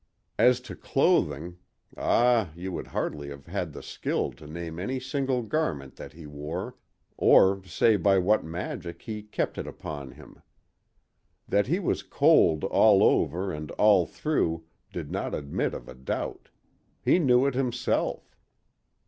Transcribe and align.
As 0.39 0.59
to 0.61 0.75
clothing—ah, 0.75 2.49
you 2.55 2.71
would 2.71 2.87
hardly 2.87 3.29
have 3.29 3.45
had 3.45 3.71
the 3.71 3.83
skill 3.83 4.31
to 4.31 4.47
name 4.47 4.79
any 4.79 4.99
single 4.99 5.43
garment 5.43 5.95
that 5.97 6.13
he 6.13 6.25
wore, 6.25 6.75
or 7.17 7.63
say 7.65 7.97
by 7.97 8.17
what 8.17 8.43
magic 8.43 9.03
he 9.03 9.21
kept 9.21 9.59
it 9.59 9.67
upon 9.67 10.13
him. 10.13 10.41
That 11.47 11.67
he 11.67 11.77
was 11.77 12.01
cold 12.01 12.63
all 12.63 13.03
over 13.03 13.51
and 13.51 13.69
all 13.73 14.07
through 14.07 14.63
did 14.91 15.11
not 15.11 15.35
admit 15.35 15.75
of 15.75 15.87
a 15.87 15.93
doubt; 15.93 16.49
he 17.03 17.19
knew 17.19 17.45
it 17.45 17.53
himself. 17.53 18.35